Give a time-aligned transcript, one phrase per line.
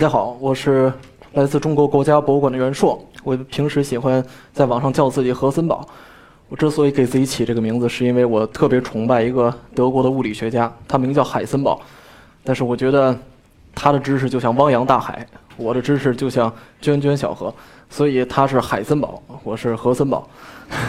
[0.00, 0.90] 大家好，我是
[1.34, 3.06] 来自中国国家博物馆的袁硕。
[3.22, 5.86] 我平时喜欢在网上叫自己何森堡。
[6.48, 11.78] 我之所以给自己起这个名字，是因为我特别崇拜一个德国的物理学家，他名叫海森堡。
[12.42, 13.14] 但是我觉得
[13.74, 15.26] 他的知识就像汪洋大海，
[15.58, 17.54] 我的知识就像涓涓小河，
[17.90, 20.26] 所以他是海森堡，我是何森堡。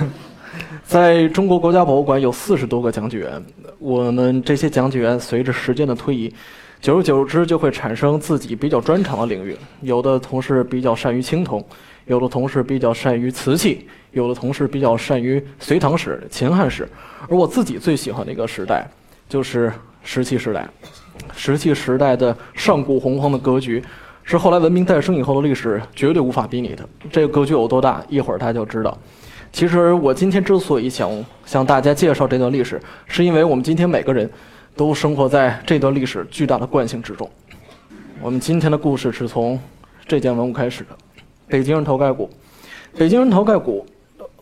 [0.88, 3.44] 在中国国家博物馆有四十多个讲解员，
[3.78, 6.34] 我们这些讲解员随着时间的推移，
[6.82, 9.56] 久而久之就会产生自己比较专长的领域。
[9.82, 11.64] 有的同事比较善于青铜，
[12.08, 16.90] 有的同事比较善于瓷器，有的同事比较善于隋唐史、秦汉史。
[17.30, 18.90] 而我自己最喜欢的一个时代，
[19.30, 19.72] 就是
[20.04, 20.68] 石器时代。
[21.36, 23.84] 石器时代的上古洪荒的格局，
[24.24, 26.84] 是后来文明诞生以后的历史绝对无法比拟的。
[27.12, 28.98] 这个格局有多大，一会儿大家就知道。
[29.54, 31.12] 其实我今天之所以想
[31.46, 34.28] 向大家介绍这段历史，是因为我们今天每个人
[34.76, 37.30] 都生活在这段历史巨大的惯性之中。
[38.22, 39.60] 我们今天的故事是从
[40.08, 40.90] 这件文物开始的——
[41.48, 42.30] 北京人头盖骨。
[42.98, 43.86] 北京人头盖骨，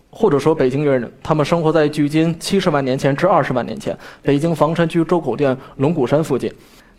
[0.09, 6.51] 或者说北京猿人，他们生活在距今七十万年前至二十万年前北京房山区周口店龙骨山附近。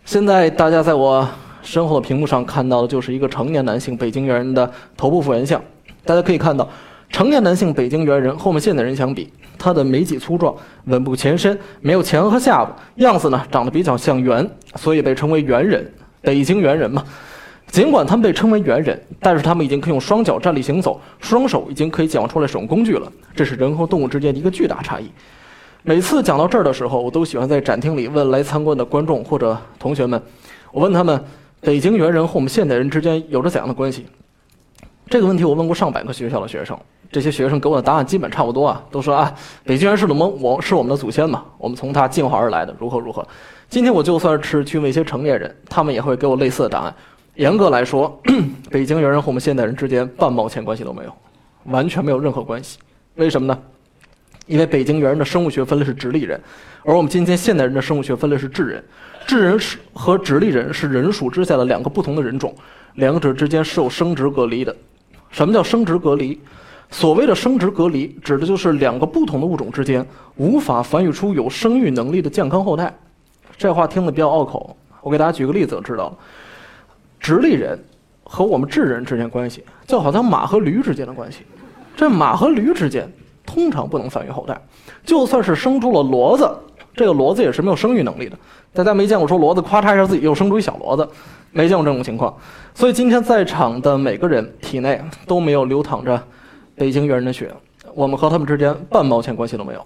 [0.05, 1.27] 现在大家在我
[1.61, 5.61] 身后的屏幕上看到的就是一个成年男性北京猿人的头部复原像。
[6.05, 6.67] 大家可以看到。
[7.11, 15.85] 成年男性北京猿人和我们现代人相比，他的眉脊粗壮，吻部前伸，没有前额和下巴，样子呢长得比较像猿，所以被称为猿人。
[16.21, 17.03] 北京猿人嘛，
[17.67, 23.11] 尽管他们被称为猿人，但是他们已经可以用双脚站立行走，双手已经可以讲出来使用工具了。
[23.35, 25.11] 这是人和动物之间的一个巨大差异。
[25.83, 30.21] 每次讲到这儿的时候，我都喜欢在展厅里问来参观的观众或者同学们，
[30.71, 31.21] 我问他们，
[31.59, 34.05] 北京猿人和我们现代人之间有着怎样的关系？
[35.09, 36.79] 这个问题我问过上百个学校的学生。
[37.11, 39.33] 这些学生给我的答案基本差不多啊，都说啊，
[39.65, 43.27] 北京人是龙我是我们的祖先嘛，我们从他进化而来的，如何如何。
[43.69, 46.95] 今天我就算是去问一些成年人，他们也会给我类似的答案。
[47.35, 48.17] 严格来说，
[48.69, 51.13] 北京猿人和我们现代人之间半毛钱关系都没有，
[51.65, 52.79] 完全没有任何关系。
[53.15, 53.57] 为什么呢？
[54.47, 56.39] 因为北京猿人的生物学分类是直立人，
[56.83, 58.83] 而我们今天现代人的生物学分类是智人。
[59.27, 62.53] 智人是和直立人是人属之下的两个不同的人种，
[62.95, 64.75] 两者之间是有生殖隔离的。
[65.29, 66.41] 什么叫生殖隔离？
[66.91, 72.93] 所谓的生殖隔离，指的就是两个不同的物种之间无法繁育出有生育能力的健康后代。
[73.57, 76.13] 这话听得比较拗口，我给大家举个例子就知道了。
[77.19, 77.79] 直立人
[78.23, 81.39] 和我们智人之间关系，就好像马和驴之间的关系。
[81.95, 83.09] 这马和驴之间
[83.45, 84.59] 通常不能繁育后代，
[85.05, 86.51] 就算是生出了骡子，
[86.93, 88.37] 这个骡子也是没有生育能力的。
[88.73, 91.07] 大家没见过说骡子咔嚓一下自己又生出一小骡子，
[91.51, 92.35] 没见过这种情况。
[92.73, 96.21] 所以今天在场的每个人体内都没有流淌着。
[96.81, 97.53] 北京猿人的血，
[97.93, 99.85] 我们和他们之间半毛钱关系都没有。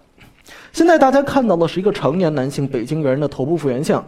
[0.71, 4.01] 现在大家看到的是一个成年男性北京猿人的头部复原像。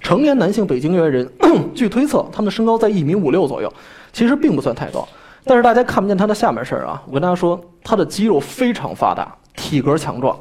[0.00, 1.30] 成年男性北京猿人，
[1.76, 3.70] 据推测，他们的身高在一米五六左右，
[4.10, 5.06] 其实并不算太高。
[5.44, 7.02] 但是大家看不见他的下半身啊！
[7.08, 10.34] 我跟大家说，他的肌肉非常发达，体格强壮。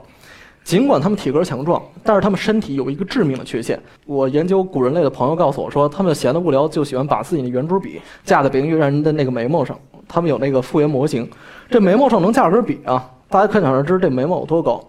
[0.64, 3.78] 尽管他们体格强壮，但是他们身体有一个致命的缺陷。
[4.06, 9.78] 我研究古人类的朋友告诉我说，他们闲得无聊就喜欢把自己的圆珠笔架在北京猿人的那个眉毛上。
[10.10, 11.30] 他们有那个复原模型。
[11.70, 13.10] 这眉毛上能架根笔啊！
[13.30, 14.84] 大家可想而知这眉毛有多高。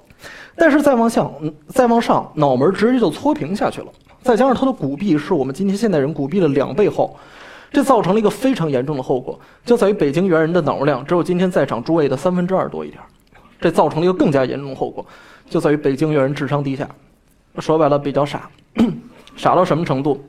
[0.57, 1.31] 但是再往下，
[1.69, 3.87] 再往上，脑门直接就搓平下去了。
[4.23, 7.17] 再加上他的骨壁是我们今天现代人骨壁的两倍厚，
[7.71, 13.01] 这造成了一个非常严重的后果，就在于北京猿人的脑容量只有今天在场诸位的三分之二多一点。
[13.61, 15.05] 这造成了一个更加严重的后果，
[15.49, 16.89] 就在于北京猿人智商低下，
[17.59, 18.49] 说白了比较傻，
[19.37, 20.23] 傻到什么程度？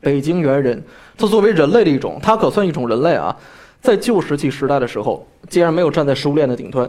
[0.00, 0.82] 北京猿人，
[1.16, 3.36] 他作为人类的一种，他可算一种人类啊。
[3.80, 6.88] 在旧石器时代的时候，竟然没有站在食物链的顶端。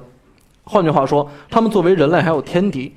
[0.64, 2.94] 换句话说，他们作为人类还有天敌。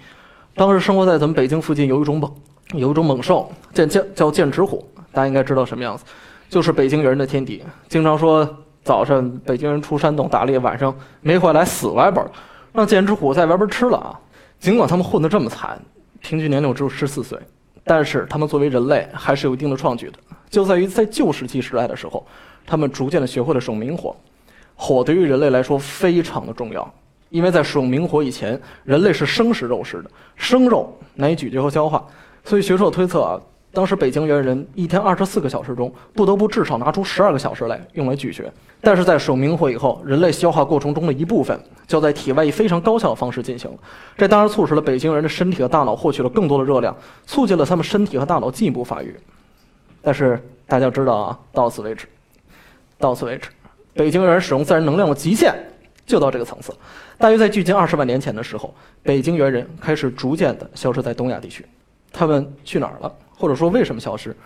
[0.55, 2.31] 当时生活在咱们北京附近有一种猛，
[2.75, 6.05] 有一种猛兽，叫叫叫剑齿虎，大家应该知道什么样子，
[6.51, 7.63] 就是北京人的天敌。
[7.89, 8.47] 经常说
[8.85, 12.33] 早上北京人出山洞打猎，晚上没回来死外边了，
[12.73, 14.19] 让剑齿虎在外边吃了啊。
[14.59, 15.81] 尽管他们混得这么惨，
[16.21, 17.39] 平均年龄只有十四岁，
[17.85, 20.19] 但是他们作为人类还是有一定的创举的，
[20.51, 22.27] 就在于在旧石器时代的时候。
[22.67, 24.15] 他们逐渐的学会了使用明火，
[24.75, 26.95] 火对于人类来说非常的重要，
[27.31, 32.05] 因为在使用明火以前，人类是生食肉食的，生肉难以咀嚼和消化，
[32.45, 33.41] 所以学者推测啊，
[33.73, 38.45] 当时北京猿人一天二十四个小时中，不得不至少拿出十二个小时来用来咀嚼。
[38.85, 43.77] 但是在使用明火以后，人类消化过程中的一部分就在体外以非常高效的方式进行了，
[44.17, 46.95] 这当然促使了北京人的身体和大脑获取了更多的热量，
[47.25, 49.17] 促进了他们身体和大脑进一步发育。
[50.03, 52.09] 但是大家知道啊，到此为止。
[53.03, 53.49] 到此为止，
[53.95, 55.53] 北京猿人使用自然能量的极限
[56.07, 56.73] 就到这个层次。
[57.19, 58.73] 大约在距今二十万年前的时候，
[59.03, 61.67] 北京猿人开始逐渐的消失在东亚地区。
[62.13, 63.13] 他们去哪儿了？
[63.37, 64.37] 或者说为什么消失？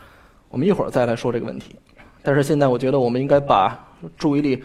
[0.49, 1.77] 我们一会儿再来说这个问题。
[2.23, 3.79] 但是现在我觉得我们应该把
[4.17, 4.65] 注意力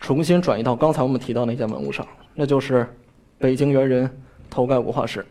[0.00, 2.88] 重新转移到刚才我们提到那件文物上，那就是
[3.36, 4.10] 北京猿人
[4.48, 5.24] 头盖骨化石。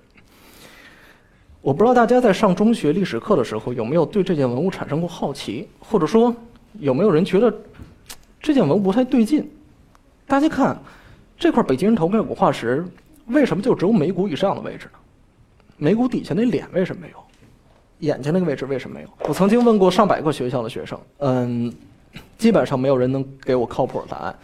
[1.59, 6.31] 我不知道大家在上中学历史课的时候有没有对这件文物产生过好奇，或者说
[6.79, 7.51] 有没有人觉得
[8.45, 9.49] 这件文物不太对劲？
[10.27, 10.79] 大家看
[11.35, 12.85] 这块北京人头盖骨化石，
[13.25, 14.99] 为什么就只有眉骨以上的位置呢？
[15.77, 17.17] 眉骨底下那脸为什么没有？
[18.01, 19.09] 眼睛那个位置为什么没有？
[19.27, 21.73] 我曾经问过上百个学校的学生，嗯，
[22.37, 24.35] 基本上没有人能给我靠谱的答案。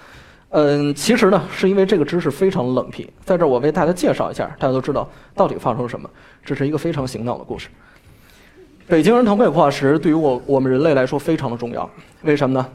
[0.49, 6.09] 嗯，其实呢，是因为这个知识非常冷僻，在这儿我为大家介绍一下，大家都知道到底发生了什么。
[6.43, 7.69] 这是一个非常醒脑的故事。
[8.87, 11.87] 北京人头盖骨化石对于我我们人类来说非常的重要，
[12.23, 12.67] 为什么呢？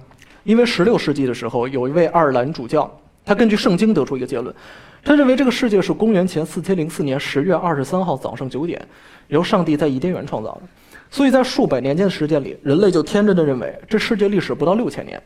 [0.47, 2.89] 因为十六世纪的时候，有一位爱尔兰主教，
[3.25, 4.55] 他根据圣经得出一个结论，
[5.03, 8.81] 他认为这个世界是公元前四千零四年十月二十三号早上九点。
[9.27, 10.63] 由上帝在伊甸园创造的，
[11.11, 15.21] 所以在数百年间的时间里，人类就天真的认为这世界历史不到六千年。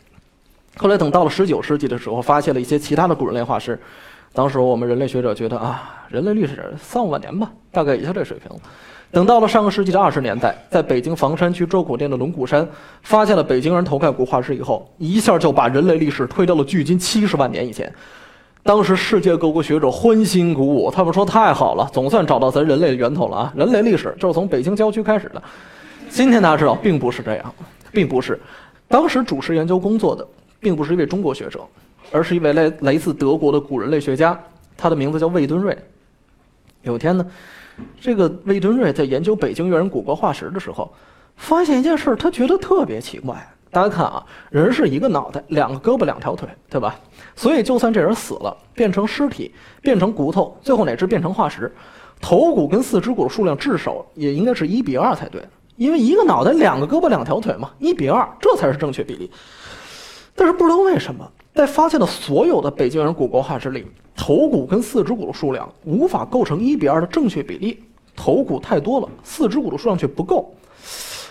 [0.78, 3.78] 后来等到了十九世纪的时候，发现了一些其他的古人类化石，
[4.32, 8.50] 当时我们人类学者觉得啊，人类历史三五万年吧，大概也就这水平。
[9.12, 12.66] 等到了上个世纪的二十年代，在北京房山区周口店的龙骨山
[13.02, 17.92] 发现了北京人头盖骨化石以后，一下就把人类历史推到了距今七十万年以前。
[18.62, 23.52] 当时世界各国学者欢欣鼓舞，他们说太好了，总算找到咱人类的源头了啊！
[23.56, 25.42] 人类历史就是从北京郊区开始的。
[26.08, 27.54] 今天大家知道，并不是这样，
[27.90, 28.38] 并不是。
[28.86, 30.26] 当时主持研究工作的，
[30.60, 31.60] 并不是一位中国学者，
[32.12, 34.38] 而是一位来来自德国的古人类学家，
[34.76, 35.76] 他的名字叫魏敦瑞。
[36.82, 37.26] 有一天呢，
[38.00, 40.92] 这个魏敦瑞在研究北京猿人骨骼化石的时候，
[41.36, 43.36] 发现一件事，他觉得特别奇怪。
[43.72, 46.98] 大家看啊，人是一个脑袋，两个胳膊，两条腿，对吧？
[47.36, 51.72] 所以就算这人死了，变成尸体，变成骨头，最后乃至变成化石，
[52.20, 55.40] 头骨跟四肢骨数量至少也应该是一比二才对，
[55.76, 59.30] 因为一个脑袋，两个胳膊，两条腿嘛，一比二，这才是正确比例。
[60.34, 70.54] 但是不知道为什么，在发现的所有的北京人骨骼化石里，头骨跟四肢骨的数量无法构成一比二的正确比例，头骨太多了，四肢骨的数量却不够。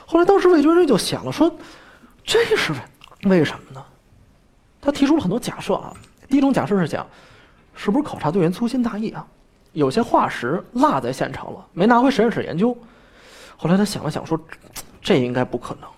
[0.06, 1.52] 后来当时魏军瑞就想了说。
[2.26, 2.74] 这是
[3.24, 3.84] 为什么呢？
[4.80, 5.92] 他提出了很多假设啊。
[6.28, 7.04] 第一种假设是讲，
[7.74, 9.26] 是不是考察队员粗心大意啊？
[9.72, 12.78] 有些化石落在现场了，没拿回实验室研究。
[13.58, 14.40] 后来他想了想说，
[15.02, 15.90] 这应该不可能。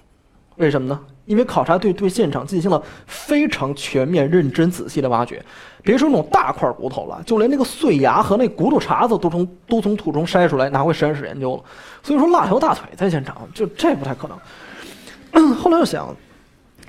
[0.55, 0.97] 为什么呢？
[1.25, 5.43] 因为考察队对现场进行了非常全面、认真、仔细的挖掘。
[5.83, 11.63] 别说那种大块骨头了，就连那个碎牙和那骨头茬子都从都从土中筛出来，拿回实验室研究了。
[12.03, 15.55] 所以说，落条大腿在现场，就这不太可能。
[15.55, 16.15] 后来又想，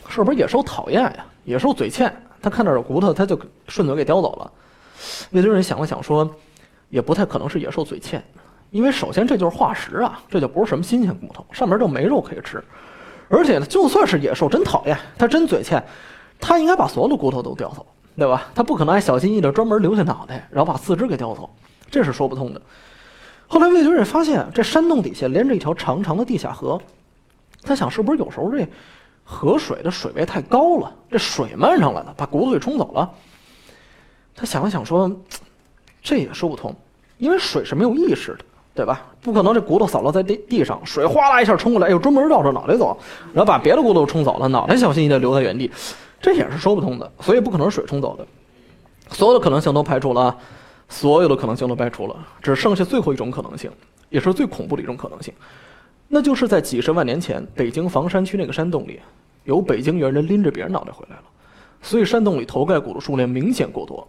[0.08, 1.24] 是不是野兽讨厌呀？
[1.44, 3.38] 野兽嘴欠，他看到有骨头，他就
[3.68, 4.52] 顺嘴给叼走了。
[5.30, 6.28] 魏军人想了想说，
[6.90, 8.22] 也不太可能是野兽嘴欠，
[8.70, 12.62] 因为首先这就是化石啊，这就不是什么新鲜骨头，上面就没肉可以吃。
[13.32, 15.82] 而且呢，就算是野兽真讨厌，他真嘴欠，
[16.38, 18.50] 他应该把所有的骨头都叼走，对吧？
[18.54, 21.48] 他不可能还小心翼翼的专门留下脑袋，然后把四肢给叼走，
[21.90, 22.60] 这是说不通的。
[23.48, 26.78] 后来魏军人发现，这山洞底下连着一条长长的地下河。
[27.62, 28.68] 他想，是不是有时候这
[29.24, 33.10] 河水的水位太高了，这水漫上来了，把骨头给冲走了？
[34.36, 35.10] 他想了想说，
[36.02, 36.74] 这也说不通，
[37.16, 39.04] 因为水是没有意识的，对吧？
[39.20, 42.96] 不可能这骨头扫落在地地上，水哗啦一下冲过来，又专门绕着脑袋走，
[43.34, 45.70] 然后把别的骨头冲走了，脑袋小心翼翼地留在原地，
[46.20, 47.12] 这也是说不通的。
[47.20, 48.26] 所以不可能是水冲走的，
[49.10, 50.34] 所有的可能性都排除了，
[50.88, 53.70] 所有的可能性都排除了，只剩下最后一种可能性，
[54.08, 55.34] 也是最恐怖的一种可能性。
[56.08, 59.00] 那就是在几十万年前，北京房山区那个山洞里，
[59.44, 61.22] 有北京猿人拎着别人脑袋回来了，
[61.82, 64.06] 所以山洞里头盖骨的数量明显过多。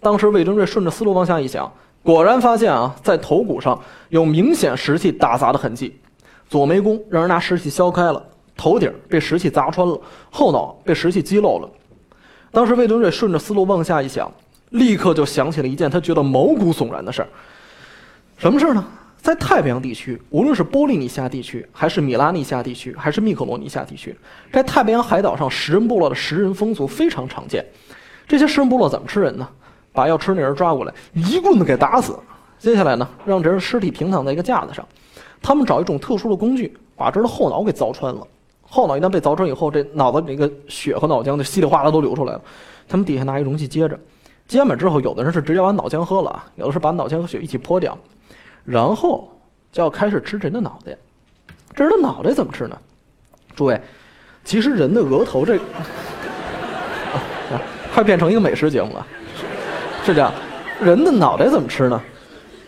[0.00, 1.70] 当时魏征瑞顺着思路往下一想，
[2.06, 3.76] 果然发现啊，在头骨上
[4.10, 5.98] 有明显石器打砸的痕迹，
[6.48, 8.24] 左眉弓让人拿石器削开了，
[8.56, 11.68] 头顶被石器砸穿了，后脑被石器击漏了。
[12.52, 14.32] 当时魏敦瑞顺着思路往下一想，
[14.70, 17.28] 立刻就想起了一件他觉得毛骨悚然的事儿。
[18.36, 18.86] 什么事儿呢？
[19.20, 24.16] 在太平洋地区，无论是波利尼西亚地区，还是米拉尼西亚地区，还是密克罗尼西亚地区，
[24.52, 27.66] 在太平洋海岛上，食人部落的食人风俗非常常见。
[28.28, 29.48] 这些食人部落怎么吃人呢？
[29.96, 32.16] 把要吃那人抓过来，一棍子给打死。
[32.58, 34.86] 接下来呢，让这人尸体平躺在一个架子上，
[35.42, 38.26] 他们找一种特殊的工具，把这人的后脑给凿穿了。
[38.62, 42.40] 后脑一旦被凿穿以后，这脑子里个血和脑浆就稀里哗啦都流出来了。
[42.88, 43.98] 他们底下拿一容器接着，
[44.46, 47.96] 接满之后，有的人是直接把脑浆喝了，有的是把脑浆和血一起泼掉。
[48.64, 49.28] 然后
[49.70, 50.96] 就要开始吃人的脑袋，
[51.74, 52.76] 这人的脑袋怎么吃呢？
[53.54, 53.80] 诸位，
[54.44, 55.58] 其实人的额头这，
[57.94, 59.06] 快变成一个美食节目了，
[60.06, 60.32] 是这样，
[60.80, 62.00] 人的脑袋怎么吃呢？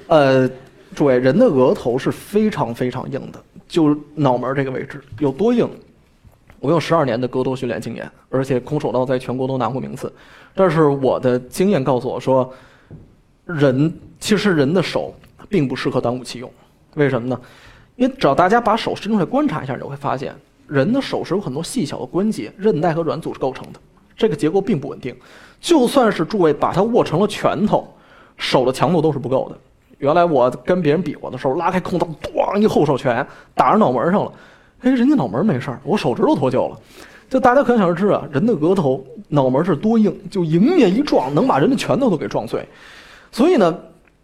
[0.08, 0.50] 呃，
[0.92, 5.70] 诸位，人的额头是非常非常硬的，就脑门这个位置有多硬？
[6.58, 10.12] 我有十二年的格斗训练经验，而且空手道在全国都拿过名次。
[10.52, 12.52] 但是我的经验告诉我说，
[13.44, 15.14] 人其实人的手
[15.48, 16.52] 并不适合当武器用。
[16.96, 17.40] 为什么呢？
[17.94, 20.34] 因为只要大家把手伸出来观察一下，你就会发现，
[20.66, 23.78] 人的手是有很多细小的关节、韧带和软组织构成的，
[24.16, 25.14] 这个结构并不稳定。
[25.60, 27.86] 就算是诸位把它握成了拳头，
[28.36, 29.58] 手的强度都是不够的。
[29.98, 34.32] 原来我跟别人比划的时候，拉开空档，咣一后手拳打着脑门上了。
[34.82, 36.78] 哎，人家脑门没事儿，我手指头脱臼了。
[37.28, 42.66] 就大家可想而知啊，人的额头脑门是多硬，就迎面一撞，能把人的拳头都给撞碎。
[43.32, 43.76] 所以呢，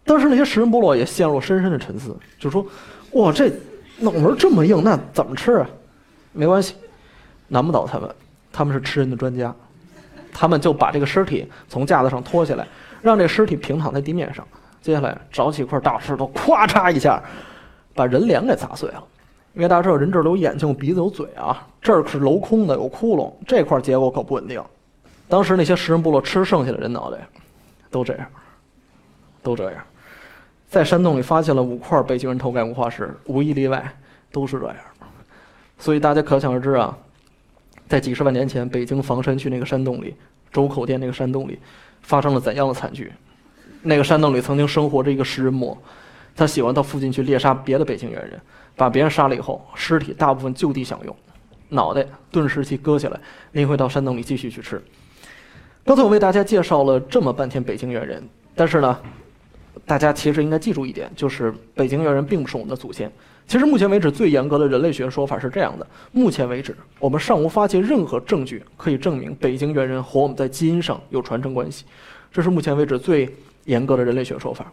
[0.05, 2.65] 当时那些食人部落也陷入了深深的沉思，就说
[3.11, 3.51] ：“哇，这
[3.99, 5.69] 脑门这么硬，那怎么吃啊？”
[6.31, 6.73] 没关系，
[7.49, 8.09] 难不倒他们，
[8.51, 9.53] 他们是吃人的专家。
[10.37, 12.67] 他们就把这个尸体从架子上拖下来，
[13.01, 14.45] 让这尸体平躺在地面上。
[14.81, 17.23] 接下来找起一块大石头，咵嚓一下，
[17.93, 19.01] 把人脸给砸碎了。
[19.53, 24.61] 因为大家知道， 人这儿有眼睛、有鼻子、有嘴啊，这儿是镂空的，有窟窿，这块结构可不稳定。
[25.29, 27.17] 当时那些食人部落吃剩下的人脑袋，
[27.89, 28.27] 都这样，
[29.41, 29.81] 都这样。
[30.67, 33.83] 在山洞里发现了五块北京人头盖骨化石，无一例外
[34.31, 34.75] 都是这样。
[35.79, 36.95] 所以大家可想而知啊，
[37.87, 40.15] 在几十万年前，北京房山区那个山洞里，
[40.51, 41.59] 周口店那个山洞里，
[42.01, 43.11] 发生了怎样的惨剧？
[43.83, 45.77] 那个山洞里曾经生活着一个食人魔，
[46.35, 48.41] 他喜欢到附近去猎杀别的北京猿人，
[48.75, 51.15] 把别人杀了以后，尸体大部分就地享用，
[51.69, 53.19] 脑袋顿时期割下来，
[53.51, 54.81] 拎回到山洞里继续去吃。
[55.83, 58.99] 刚才我为大家介绍了这么半天北京猿人，但是呢，
[59.85, 63.11] 大家其实应该记住一点，就是北京猿人并不是我们的祖先。
[63.47, 71.85] 其实目前为止最严格的人类学说法是这样的：目前为止，我们尚无发现任何证据可以证明北京猿人和我们在基因上有传承关系。
[72.31, 73.33] 这是目前为止最。
[73.65, 74.71] 严格的人类学说法，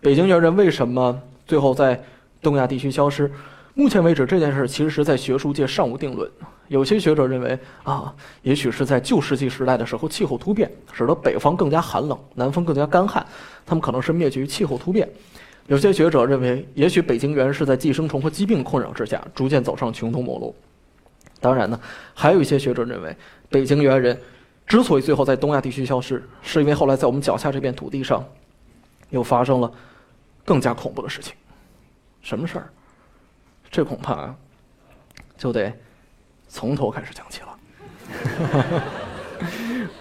[0.00, 2.02] 北京猿人为什么最后在
[2.40, 3.30] 东亚地区消失？
[3.74, 6.26] 目前为止，这件事其实是在学术界尚无定论。
[6.68, 13.26] 有些学者认为啊，也许是在旧石器时代的时候，气候突变使得北方更加寒冷，南方更加干旱，
[13.66, 15.06] 他们可能是灭绝于气候突变。
[15.70, 20.52] 有些学者认为，也许北京猿是在寄生虫和疾病困扰之下，逐渐走上穷途末路。
[21.38, 21.78] 当然呢，
[22.12, 23.16] 还有一些学者认为，
[23.48, 24.18] 北京猿人。
[24.66, 28.24] 之所以最后在东亚地区消失，是因为后来在我们脚下这片土地上，
[29.10, 29.72] 又发生了
[30.44, 31.34] 更加恐怖的事情。
[32.20, 32.68] 什么事儿？
[33.70, 34.34] 这恐怕
[35.38, 35.72] 就得
[36.48, 38.82] 从头开始讲起了。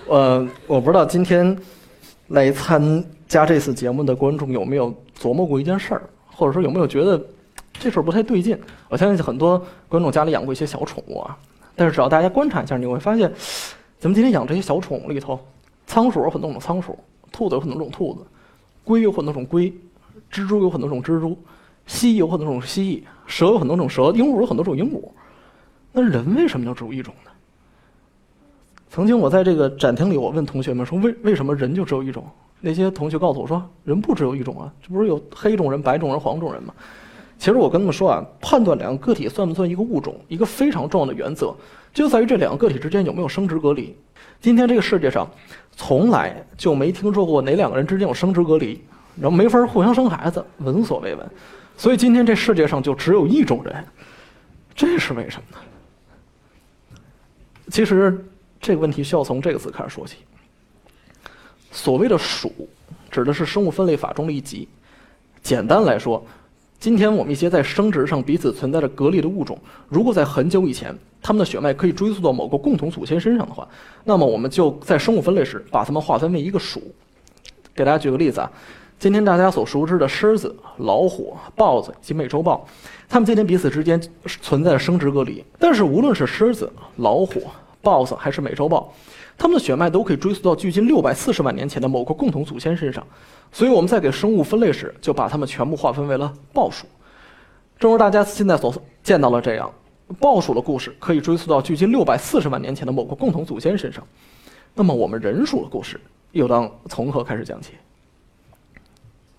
[0.07, 1.55] 呃，我不知道今天
[2.29, 7.21] 来参加这次节目的观众有没有琢磨过一件事儿，或者说有没有觉得
[7.73, 8.57] 这事儿不太对劲？
[8.87, 11.37] 我相信很多观众家里养过一些小宠物啊，
[11.75, 13.31] 但是只要大家观察一下，你会发现。
[14.01, 15.37] 咱们今天养这些小宠物里头，
[15.85, 16.97] 仓鼠有很多种仓鼠，
[17.33, 18.21] 兔子有很多种兔子，
[18.85, 19.69] 龟有很多种龟，
[20.31, 21.37] 蜘蛛有很多种蜘蛛，
[21.85, 25.03] 蜥蜴有很多种蜥蜴，蛇有很多种蛇，鹦鹉有很多种鹦鹉。
[25.91, 27.31] 那人为什么就只有一种呢？
[28.89, 32.25] 曾经我在这个展厅里，我问同学们说：“为为什么人就只有一种？”
[32.61, 36.73] 那些同学告诉我说：“人不只有一种啊，这不是有黑种人、白种人、黄种人吗？”
[37.39, 41.55] 其实我跟他们说啊，判断两个个体算不算一个物种，一个非常重要的原则。
[41.93, 43.95] 就在于这两个个体之间有没有生殖隔离。
[44.41, 45.29] 今天这个世界上，
[45.71, 48.81] 从来就没听说过哪两个人之间有生殖隔离，
[49.15, 51.29] 然后没法互相生孩子，闻所未闻。
[51.77, 53.85] 所以今天这世界上就只有一种人，
[54.75, 56.97] 这是为什么呢？
[57.71, 58.25] 其实
[58.59, 60.17] 这个问题需要从这个词开始说起。
[61.71, 62.51] 所谓的属，
[63.09, 64.67] 指的是生物分类法中的一级。
[65.41, 66.23] 简单来说。
[66.79, 69.59] 今天我们一些在生殖上彼此存在着隔离的物种，
[69.89, 73.67] 如果在很久以前，它们的血脉可以追溯到某个共同祖先身上的话，
[74.05, 76.81] 那么我们就在生物分类时把它们划分为一个属。
[77.75, 78.49] 给大家举个例子啊，
[78.97, 82.65] 今天大家所熟知的狮子、老虎、豹子及美洲豹，
[83.09, 87.43] 它们今天彼此之间存在着生殖隔离，但是无论是狮子、老虎、
[87.81, 88.93] 豹子还是美洲豹。
[89.37, 93.05] 它们的血脉都可以追溯到距今六百四十万年前的某个共同祖先身上，
[93.51, 96.85] 所以我们在给生物分类时就把它们全部划分为了豹属。
[97.77, 99.71] 正如大家现在所见到了这样，
[100.19, 104.05] 豹属的故事可以追溯到距今六百四十万年前的某个共同祖先身上。
[104.75, 105.99] 那么我们人属的故事
[106.33, 107.73] 又当从何开始讲起？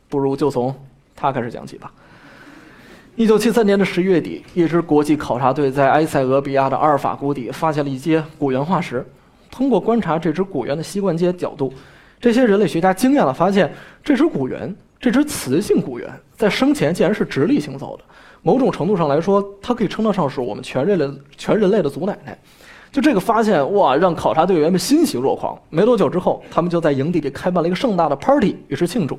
[0.08, 0.74] 不如就从
[1.14, 1.92] 它开始讲起吧。
[3.20, 9.06] 一九七三年的十一月底，一支国际考察队在埃塞俄比亚的阿尔法谷底发现了一阶古猿化石。
[9.50, 11.70] 通过观察这只古猿的膝关节角度，
[12.18, 13.70] 这些人类学家惊讶地发现，
[14.02, 18.04] 这只古猿，这只雌性古猿，在生前竟然是直立行走的。
[18.40, 22.38] 某种程度上来说，它可以称得上是我们全人类全人类的祖奶奶。
[22.90, 25.54] 就这个发现，哇，让考察队员们欣喜若狂。
[25.68, 29.18] 没多久之后，他们就在营地里开办了一个盛大的 party，以示庆祝。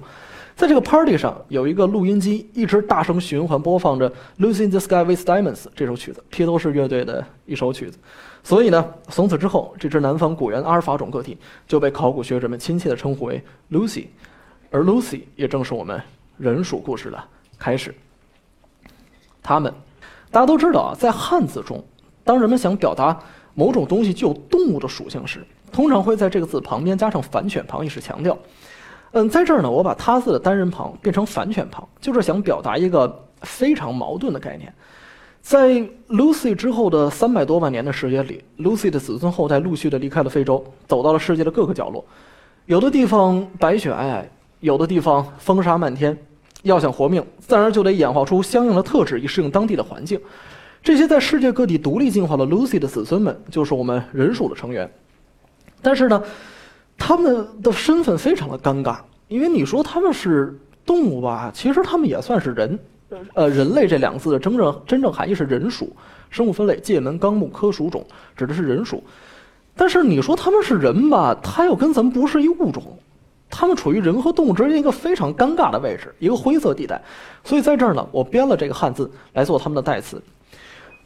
[0.55, 7.98] 在这个 party 上，有一个录音机一直大声循环播放着《Lucy in the Sky with Diamonds》这首曲子，披头士乐队的一首曲子。
[8.43, 13.41] 所以呢，从此之后，这只南方古猿阿尔法种个体就被考古学者们亲切地称呼为
[13.72, 14.05] Lucy，
[14.70, 16.00] 而 Lucy 也正是我们
[16.38, 17.24] 人属故事的
[17.58, 17.93] 开始。
[19.41, 19.74] 他们，
[20.29, 21.84] 大家都知道啊，在汉字中，
[22.24, 23.20] 当人们想表达
[23.55, 28.38] 某种东西具有动物的属性时，通常会在这个字旁边加上反犬旁，以示强调。
[29.13, 34.74] 嗯，在这儿呢，我把他字的单人旁变成反犬旁，就是想表达一个非常矛盾的概念。
[35.41, 35.70] 在
[36.08, 42.06] Lucy 之后的三百多万年的时间里，Lucy 的子孙后代陆续的离开了非洲，走到了世界的各个角落。
[42.68, 44.24] 有的地方白雪皑皑，
[44.60, 46.18] 有的地方风沙漫天。
[46.63, 50.22] 要想活命，自然就得演化出相应的特质，以适应当地的环境。
[50.84, 54.89] 这些在世界各地独立进化的 Lucy 的子孙们，就是我们人属的成员。
[55.82, 56.24] 但是呢？
[57.01, 60.55] 他们的身份非常的尴尬，因为你说他们是
[60.86, 62.77] 动物吧，其实他们也算是人。
[63.34, 65.93] 呃，人类这两个字的真正真正含义是人属，
[66.29, 68.05] 生物分类界门纲目科属种，
[68.38, 69.03] 指的是人属。
[69.75, 72.84] 但是你说他们是人吧，他又跟咱们不是一物种，
[73.50, 77.01] 他们处于人和动物之间一个非常尴尬的位置，一个灰色地带。
[77.43, 80.22] 所以在这儿呢，我编了这个汉字来做他们的代词。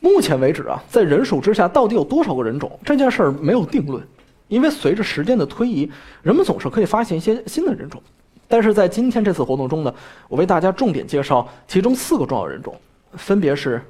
[0.01, 4.05] 目前为止啊，在人属之下到底有多少个人种，这件事儿没有定论。
[4.47, 8.01] 因为随着时间的推移，人们总是可以发现一些新的人种，
[8.47, 9.93] 但是在今天这次活动中呢，
[10.27, 12.79] 我为大家重点介绍其中四个重要人种，
[13.13, 13.81] 分别是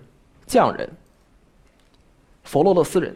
[0.47, 0.89] 匠人、
[2.43, 3.15] 佛罗勒斯人、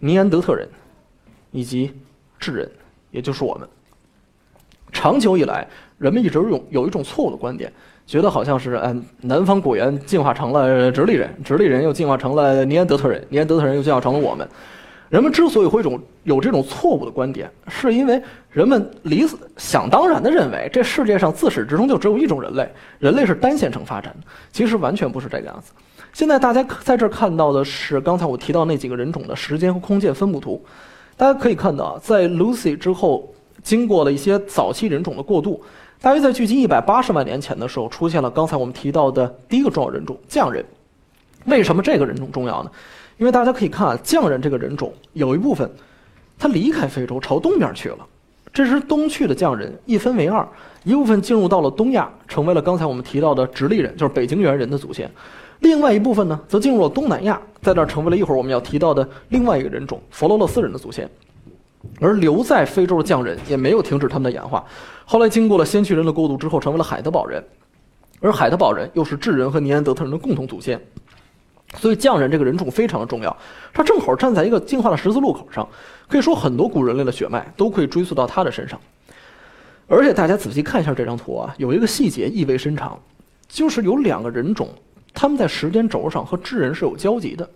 [0.00, 0.68] 尼安德特人
[1.50, 1.92] 以及
[2.40, 2.70] 智人，
[3.10, 3.68] 也就是我们。
[4.90, 5.66] 长久以来，
[5.98, 7.72] 人们一直有有一种错误的观点，
[8.06, 14.46] 觉得好像是嗯，南方古猿进化成了直立人，直立人又进化成了尼安德特人，尼安德特人又进化成了我们。
[15.12, 19.26] 人们之所以会种有这种错误的观点，是因为人们理
[19.58, 22.66] 想当然的认为这世界上自始至终就只有一种人类，
[22.98, 24.26] 人类是单线程发展的。
[24.52, 25.74] 其实完全不是这个样子。
[26.14, 30.64] 现在大家在这儿看到的是刚才我提到那几个人种的时间和空间分布图。
[31.14, 33.30] 大家可以看到，在 Lucy 之后，
[33.62, 35.62] 经过了一些早期人种的过渡，
[36.00, 40.64] 大约在距今一百八十万年前的时候，出现了刚才我们提到的第一个重要人种——匠人。
[41.44, 42.70] 为什么这个人种重要呢？
[43.22, 45.70] 因为大家可以看啊，匠人这个人种有一部分，
[46.36, 47.98] 他离开非洲朝东边去了。
[48.52, 50.44] 这时东去的匠人一分为二，
[50.82, 55.06] 一部分进入到了东亚，成为了刚才我们提到的直立人，就是北京猿人的祖先；
[55.60, 61.08] 另外一部分呢，则进入了东南亚，在那儿成为了一会儿我们要提到的另外一个人种——佛罗勒斯人的祖先。
[62.00, 64.64] 而留在非洲的匠人也没有停止他们的演化，
[65.04, 67.40] 后来经过了先驱人的过渡之后，成为了海德堡人，
[68.20, 70.80] 而海德堡人又是智人和尼安德特人的共同祖先。
[71.76, 73.36] 所以匠人这个人种非常的重要，
[73.72, 75.66] 他正好站在一个进化的十字路口上，
[76.06, 78.78] 可以说很多古人类的血脉都可以追溯到他的身上。
[79.88, 82.98] 而且大家仔细看一下这张图啊，有一个细节意味深长，
[83.48, 84.68] 就是有两个人种，
[85.12, 87.48] 他们在时间轴上和智人是有交集的，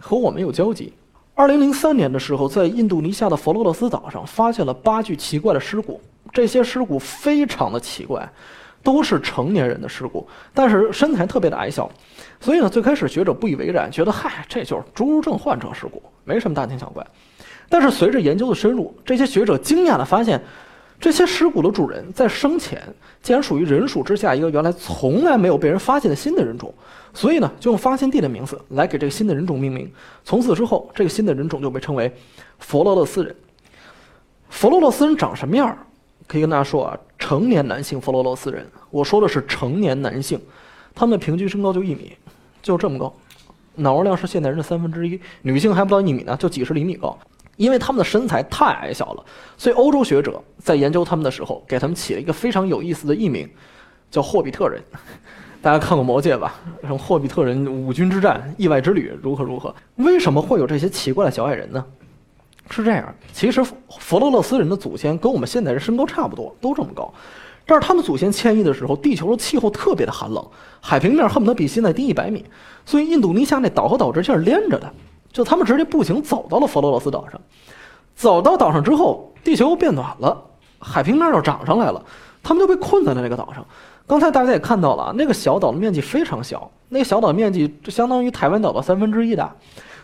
[0.00, 0.92] 和我们有交集。
[1.34, 6.00] 二零零三年的时候，在印度尼西亚的佛罗勒斯岛上发现了八具奇怪的尸骨，
[6.32, 8.28] 这些尸骨非常的奇怪，
[8.82, 11.90] 都是成年人的尸骨，但是身材特别的矮小。
[12.40, 17.06] 所以呢，最开始学者不以为然，觉得嗨，这就是侏儒症患者尸骨，没什么大惊小怪。
[17.68, 20.42] 但是随着研究的深入，这些学者惊讶地发现，
[20.98, 22.82] 这些尸骨的主人在生前
[23.22, 26.74] 竟然属于人属之下一个原来从来没有被人发现的新的人种。
[27.12, 29.90] 所以呢，就用发现地的名字来给这个新的人种命名。
[30.24, 32.12] 从此之后，这个新的人种就被称为
[32.58, 33.34] 佛罗勒斯人。
[34.48, 35.76] 佛罗勒斯人长什么样？
[36.26, 40.40] 可以跟大家说啊，成年男性佛罗勒斯人，我说的是成年男性，
[40.94, 42.12] 他们的平均身高就一米。
[42.62, 43.10] 就这么高，
[43.76, 47.18] 脑容量是现代人的三分之一，女性还不到一米呢，就几十厘米高。
[47.56, 49.24] 因为他们的身材太矮小了，
[49.56, 53.48] 所以欧洲学者在研究他们的时候，给他们起了一个非常有意思的艺名，
[54.10, 54.82] 叫霍比特人。
[55.62, 56.54] 大家看过《魔戒》吧？
[56.82, 59.74] 什么霍比特人五军之战、意外之旅如何如何？
[59.96, 61.84] 为什么会有这些奇怪的小矮人呢？
[62.70, 63.62] 是这样，其实
[63.98, 67.12] 佛罗勒斯人的祖先跟我们现代人身高差不多，都这么高。
[67.70, 70.44] 但是他们祖先迁移的时候，地球的气候特别的寒冷，
[70.80, 72.44] 海平面恨不得比现在低一百米，
[72.84, 74.92] 所以印度尼西亚那岛和岛之间是连着的，
[75.32, 77.40] 就他们直接步行走到了佛罗勒斯岛上。
[78.16, 80.36] 走到岛上之后，地球又变暖了，
[80.80, 82.04] 海平面又涨上来了，
[82.42, 83.64] 他们就被困在了那个岛上。
[84.04, 89.54] 刚才大家也看到了，那个小岛的面积非常小，那个小岛面积就相当于台湾岛的三分之一大，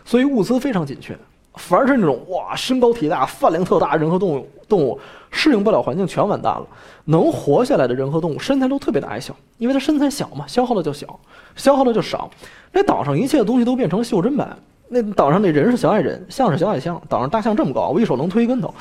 [0.05, 1.19] 所以物资非常紧缺。
[1.57, 4.99] 反而是那种哇，身高体大、饭量特大人和动物，动物
[5.31, 6.65] 适应不了环境，全完蛋了。
[7.05, 11.19] 能活下来的人和动物身材都特别的矮小，因为它身材小嘛，消耗的就小，
[11.55, 12.29] 消耗的就少。
[12.71, 14.57] 那岛上一切的东西都变成袖珍版。
[14.89, 18.73] 那岛上那人是小矮人，象是小矮象，岛上大象这么高，我一手能推一跟头。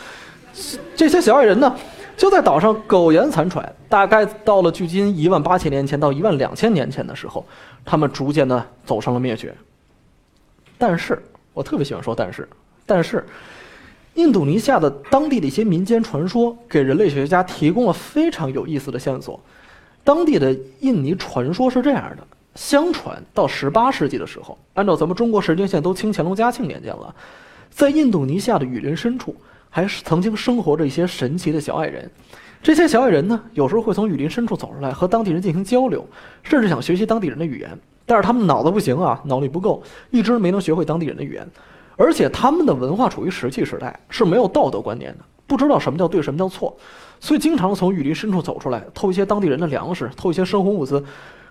[0.94, 1.74] 这些小矮人呢，
[2.16, 7.44] 就在岛上苟延残喘，大概到了距今一万八千年前到一万两千年前的时候，
[7.84, 9.54] 他们逐渐的走上了灭绝。
[10.78, 12.48] 但是我特别喜欢说但是，
[12.86, 13.22] 但是，
[14.14, 19.38] 印度尼西亚的当地的一些民间传说给人类学家提供了非常有意思的线索。
[20.04, 27.14] 当地的印尼传说是这样的：相传到十八世纪的时候，按照咱们中国时间线都清乾隆嘉庆年间了，
[27.70, 29.34] 在印度尼西亚的雨林深处，
[29.68, 32.10] 还曾经生活着一些神奇的小矮人。
[32.62, 36.06] 这些小矮人呢，有时候会从雨林深处走出来，和当地人进行交流，
[36.42, 37.78] 甚至想学习当地人的语言。
[38.06, 41.46] 但是他们脑子不行啊，脑力不够，一直没能学会当地人的语言。
[41.96, 46.76] 而且他们的文化处于石器时代，是没有道德观念的，不知道什么叫对，什么叫错，
[47.20, 51.02] 所以经常从雨林深处走出来，偷一些当地人的粮食，偷一些生活物资。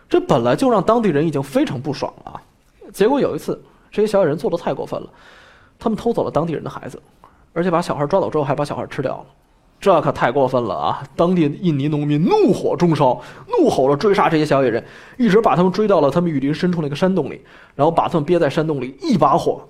[0.07, 2.39] 这本来就让当地人已经非常不爽了。
[2.93, 3.59] 结果有一次，
[3.91, 5.07] 这些小矮人做的太过分了，
[5.79, 7.01] 他们偷走了当地人的孩子，
[7.53, 9.25] 而且把小孩抓走之后，还把小孩吃掉了。
[9.77, 11.03] 这可太过分了啊！
[11.15, 14.83] 当地印尼农民怒火中烧，怒吼着追杀这些小野人，
[15.17, 17.41] 一直把他们追到了他们雨林深处那个山洞里，
[17.75, 19.61] 然后把他们憋在山洞里，一把火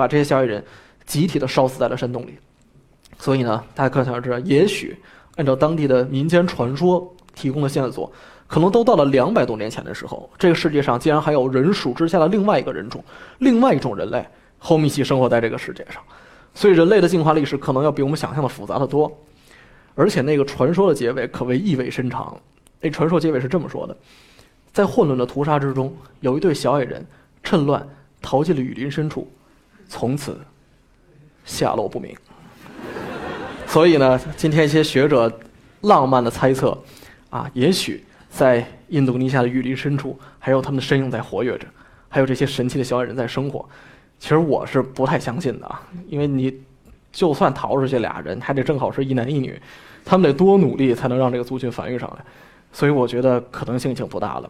[0.00, 0.64] 把这些小矮人
[1.04, 2.38] 集体的烧死在了山洞里。
[3.18, 4.96] 所以呢，大家可想而知，也许
[5.36, 8.10] 按照当地的民间传说提供的线索，
[8.46, 13.04] 可能都到了两百多年前的时候，这个世界上竟然还有人属之下的另外一个人种，
[13.38, 14.26] 另外一种人类，
[14.58, 16.02] 后面一起生活在这个世界上。
[16.54, 19.10] 所以人类的进化历史可能要比我们想象的复杂的多。
[19.94, 22.34] 而且那个传说的结尾可谓意味深长。
[22.80, 23.94] 那传说结尾是这么说的：
[24.72, 27.04] 在混乱的屠杀之中，有一对小矮人
[27.42, 27.86] 趁乱
[28.22, 29.30] 逃进了雨林深处，
[29.90, 30.40] 从此
[31.44, 32.16] 下落不明。
[33.66, 35.30] 所以呢，今天一些学者
[35.82, 36.78] 浪漫的猜测，
[37.28, 41.66] 啊，也许在印度尼西亚的雨林深处，还有他们的身影在活跃着，
[42.08, 43.68] 还有这些神奇的小矮人在生活。
[44.18, 46.60] 其实我是不太相信的啊，因为你。
[47.12, 49.60] 就算逃出去俩人，还得正好是一男一女，
[50.04, 52.24] 他们得多努力才能让这个族群繁育上来，
[52.72, 54.48] 所以我觉得可能性已经不大了。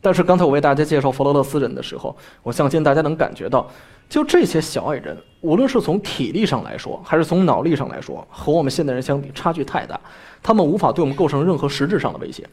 [0.00, 3.68] 但是刚才我为大家介绍佛罗勒斯人的时候，我相信大家能感觉到，
[4.08, 10.00] 就这些小矮人，无论是从体力上来说，还是从脑力上来说，和我们现代人相比差距太大，
[10.42, 12.48] 他们无法对我们构成任何实质上的威胁。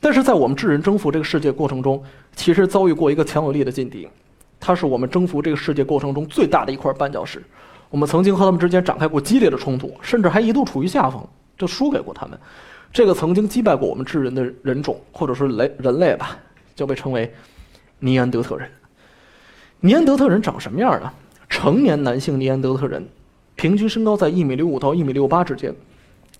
[0.00, 2.02] 但是在我们智人征服这个世界过程中，
[2.34, 4.08] 其实遭遇过一个强有力的劲敌，
[4.60, 7.42] 它是我们征服这个世界过程中最大的一块绊脚石。
[7.90, 12.38] 我们曾经和他们之间展开过激烈的冲突，甚至还一度处于下风，就输给过他们。
[12.92, 16.36] 这个曾经击败过我们智人的人种，或者说人人类吧，
[16.76, 17.34] 就被称为
[17.98, 18.70] 尼安德特人。
[19.80, 21.12] 尼安德特人长什么样呢？
[21.48, 23.08] 成年男性尼安德特人
[23.54, 25.74] 平均身高在一米六五到一米六八之间，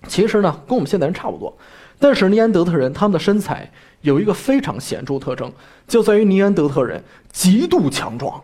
[0.07, 1.57] 其实呢跟我们现代人差不多。
[1.99, 3.71] 但是尼安德特人他们的身材
[4.01, 5.51] 有一个非常显著特征，
[5.87, 8.39] 就在于尼安德特人极度强壮。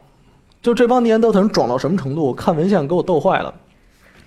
[0.61, 2.33] 就这帮尼安德特人壮到什么程度？
[2.33, 3.53] 看文献给我逗坏了。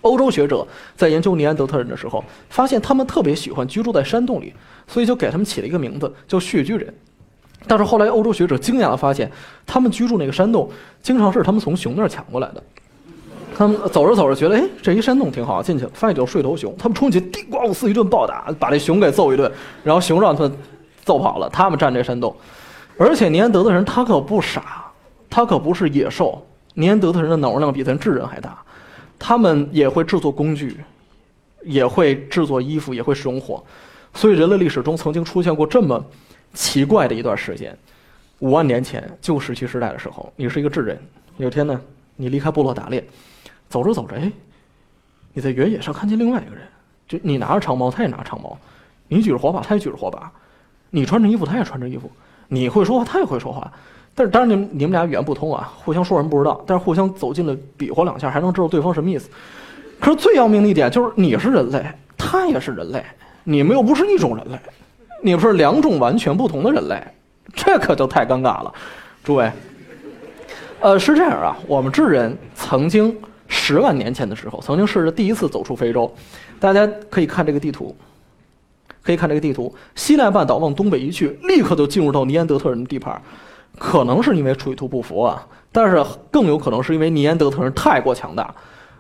[0.03, 4.53] 欧洲学者在研究尼安德特人的时候，发现他们特别喜欢居住在山洞里，
[4.87, 6.95] 所以就给他们起了一个名字叫穴居人。
[7.67, 9.31] 但是后来欧洲学者惊讶地发现，
[9.67, 10.71] 他们居住那个山洞，
[11.03, 12.63] 经常是他们从熊那儿抢过来的。
[13.57, 19.51] 他们走着走着觉得，哎，这一山洞挺好，进去了，发现有睡头熊，他们冲进去，叮咣四一顿暴打，把这熊给揍一顿，
[19.83, 20.53] 然后熊让他们
[21.05, 22.35] 揍跑了，他们占这山洞。
[22.99, 24.83] 而且尼安德特人他可不傻。
[25.29, 26.41] 他可不是野兽，
[26.75, 28.57] 尼安德特人的脑容量比咱智人还大，
[29.19, 30.79] 他们也会制作工具，
[31.63, 33.63] 也会制作衣服，也会使用火，
[34.15, 36.03] 所以人类历史中曾经出现过这么
[36.57, 37.77] 奇怪的一段时间：
[38.39, 40.99] 五万年前旧石器时代的时候，你是一个智人，
[41.37, 41.79] 有天呢，
[42.17, 43.05] 你离开部落打猎，
[43.69, 44.33] 走着走着，哎，
[45.35, 46.65] 你在原野上看见另外一个人，
[47.07, 48.59] 就你拿着长矛，他也拿长矛，
[49.07, 50.33] 你举着火把，他也举着火把，
[50.89, 52.11] 你穿着衣服，他也穿着衣服，
[52.49, 53.71] 你会说话，他也会说话。
[54.15, 56.59] 但是当然，你们你们俩语言不通啊，互相说什么不知道。
[56.67, 59.29] 但是互相走近了，比划两下，还能知道对方什么意思。
[60.01, 61.85] 可是最要命的一点就是，你是人类，
[62.17, 63.05] 他也是人类，
[63.45, 64.59] 你们又不是一种人类，
[65.27, 67.03] 你们是两种完全不同的人类，
[67.53, 68.73] 这可就太尴尬了。
[69.25, 69.51] 诸位，
[70.81, 73.13] 呃，是这样啊，我们智人曾经
[73.49, 76.09] 十万年前的时候，曾经试着第一次走出非洲。
[76.61, 77.93] 大家可以看这个地图，
[79.03, 83.21] 可以看这个地图，西奈半岛往东北一去，立刻就进入到尼安德特人的地盘。
[83.77, 88.55] 可能是因为水土不服啊，但是更有可能是因为尼安德特人太过强大。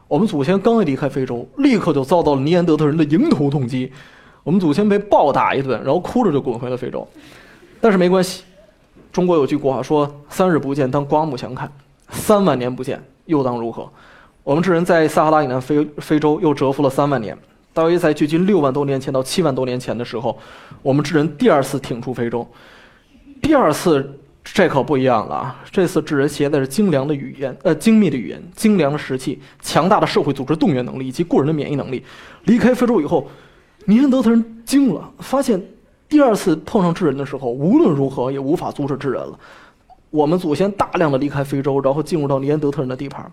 [0.08, 3.92] 我们祖先刚一离开非洲，立刻就遭到了尼安德特人的迎头痛击，
[4.46, 7.04] 我们祖先被暴打一顿，然后哭着就滚回了非洲。
[7.80, 8.44] 但是没关系，
[9.10, 11.66] 中国有句古话说：“三日不见，当刮目相看；
[12.10, 13.90] 三万年不见，又当如何？”
[14.44, 17.36] 我们智人在撒哈拉以南非非洲又蛰伏了三万年，
[17.72, 20.38] 大约在距今六万多年前到七万多年前的时候，
[20.80, 22.46] 我们智人第二次挺出非洲，
[23.42, 24.20] 第二次。
[24.54, 25.60] 这可不一样了啊！
[25.72, 32.00] 这次智人携带着精良的语言，呃，精密的语言、精良的石器、强大的社会组织动员能力以及过人的免疫能力，
[32.44, 33.28] 离开非洲以后，
[33.88, 35.62] 尼安德特人惊了，发现
[36.08, 39.38] 第二次碰上智人的时候，无论如何也无法阻止智人了。
[40.10, 43.24] 我们祖先大量的离开非洲，然后进入到尼安德特人的地盘。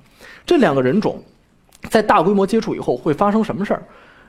[0.45, 1.19] 这两个人种
[1.89, 3.83] 在大规模接触以后会发生什么事儿？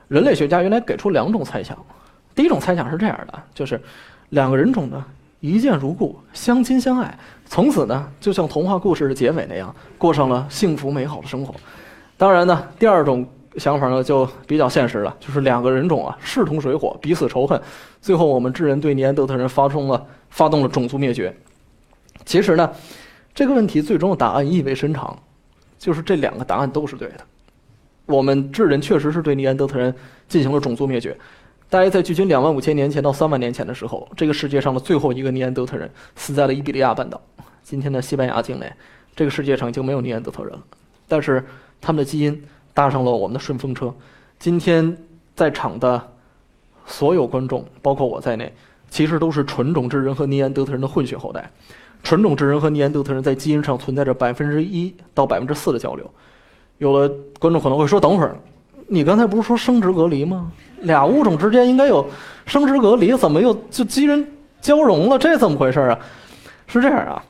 [0.08, 1.76] 人类学家原来给出两种猜想。
[2.34, 3.78] 第一种猜想是这样的，就是
[4.30, 5.04] 两个人种呢
[5.40, 11.54] 一见如故，相亲相爱，从此呢就像童话故事的结尾那样，过上了幸福美好的生活。
[12.16, 17.60] 当然呢，第二种想法呢就比较现实了，就是两个人种啊势同水火，彼此仇恨，
[18.00, 21.34] 最后我们智人对尼安德特人发生了发动了种族灭绝。
[22.24, 22.70] 其实呢，
[23.34, 25.16] 这个问题最终的答案意味深长，
[25.78, 27.20] 就是这两个答案都是对的。
[28.06, 29.94] 我们智人确实是对尼安德特人
[30.28, 31.16] 进行了种族灭绝。
[31.70, 37.20] 大约在距今两万五千年前到三万年前的时候，这个世界上的最后一个尼安德特人死在了伊比利亚半岛，
[37.62, 38.72] 今天的西班牙境内。
[39.16, 40.62] 这个世界上已经没有尼安德特人了，
[41.08, 41.44] 但是
[41.80, 43.94] 他们的基因搭上了我们的顺风车。
[44.38, 44.94] 今天
[45.34, 46.02] 在场的
[46.84, 48.52] 所有观众，包括我在内，
[48.90, 51.50] 其实都是纯种智人和尼安德特人的混血后代。
[52.02, 56.04] 纯种智人和尼安德特人在基因上存在着百分之一到百分之四的交流。
[56.76, 58.36] 有的观众可能会说：“等会儿，
[58.88, 60.52] 你刚才不是说生殖隔离吗？
[60.82, 62.06] 俩物种之间应该有
[62.44, 65.18] 生殖隔离，怎么又就基因交融了？
[65.18, 65.98] 这怎么回事啊？”
[66.66, 67.22] 是这样啊，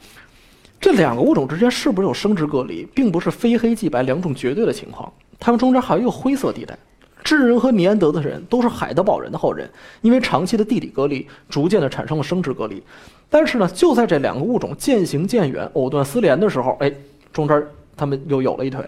[0.80, 5.12] 这两个物种之间是不是有生殖隔离，并不是非黑即白两种绝对的情况，
[5.44, 6.74] 他们中间还有一个灰色地带。
[7.22, 9.68] 智人和尼安德特人都是海德堡人的后人，
[10.00, 12.82] 因为长期的地理隔离，逐渐的产生了生殖隔离。
[13.28, 16.90] 但是呢，就在这两个物种渐行渐远、藕断丝连的时候，哎，
[17.30, 17.62] 中间
[17.94, 18.82] 他们又有了一腿。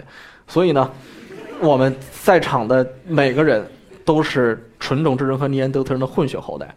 [0.48, 0.90] 所以呢，
[1.60, 3.62] 我们在场的每个人
[4.02, 6.74] 都是纯种智人和尼安德特人的混血后代，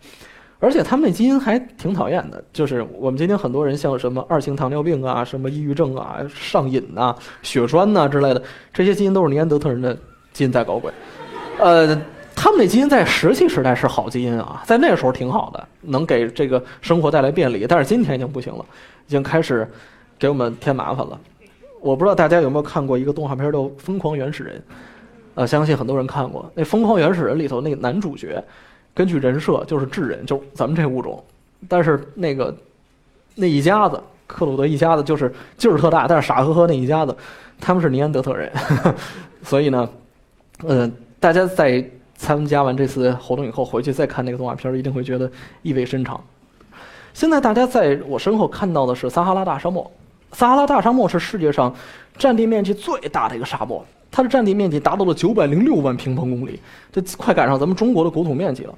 [0.60, 8.44] 而且他们那基因还挺讨厌的，就是我们今天很多人像什么二型糖尿病啊、什么抑郁症啊、上瘾呐、血栓呐之类的，
[8.74, 9.98] 这些基因都是尼安德特人的
[10.34, 10.92] 基因在搞鬼。
[11.60, 11.96] 呃，
[12.36, 17.66] 他们那基因在石器时代是好基因啊，在那个时候挺好的，能给这个生活带来便利。
[17.68, 18.66] 但是今天已经不行了，
[19.08, 19.68] 已经开始
[20.18, 21.20] 给我们添麻烦了。
[21.82, 24.58] 我不知道大家有没有看过一个动画片叫《疯狂原始人》，
[25.36, 26.52] 呃，相信很多人看过。
[26.54, 28.44] 那《疯狂原始人》里头那个男主角，
[28.94, 31.24] 根据人设就是智人，就咱们这物种。
[31.68, 32.56] 但是那个
[33.36, 37.16] 那一家子克鲁德一家子就是劲儿特大，但是傻呵呵那一家子，
[37.60, 38.52] 他们是尼安德特人。
[39.44, 39.90] 所以呢，
[40.64, 40.92] 嗯。
[41.22, 45.30] 大家在参加完这次活动以后，回去再看那个动画片，一定会觉得
[45.64, 46.24] 意味深长。
[47.14, 49.92] 现在大家在我身后看到的是撒哈拉大沙漠。
[50.32, 51.76] 撒哈拉大沙漠是世界上
[52.18, 56.60] 占地面积最大的一个沙漠，它的占地面积达到了九百零六万平方公里，
[56.92, 58.76] 这快赶上咱们中国的国土面积了。